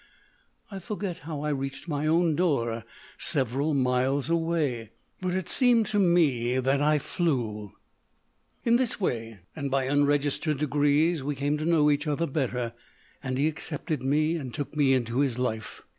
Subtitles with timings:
[0.71, 2.85] I forget how I reached my own door
[3.19, 7.33] several miles away, but it seemed to me that I flew.
[7.35, 11.55] THE OLD MAN OF VISIONS 267 In this way, and by unregistered degrees, we came
[11.59, 12.73] to know each other better,
[13.21, 15.83] and he accepted me and took me into his life.